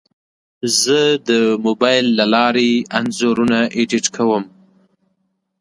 زه 0.81 0.99
د 1.29 1.29
موبایل 1.65 2.05
له 2.19 2.25
لارې 2.33 2.69
انځورونه 2.97 3.57
ایډیټ 3.77 4.05
کوم. 4.15 4.43